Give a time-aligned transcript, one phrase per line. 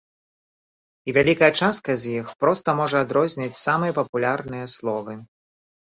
[1.11, 5.13] І вялікая частка з іх проста можа адрозніць самыя папулярныя словы.